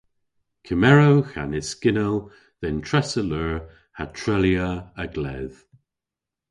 [0.65, 2.19] Kemerewgh an yskynnell
[2.59, 3.57] dhe'n tressa leur
[3.97, 4.69] ha treylya
[5.03, 5.59] a-gledh.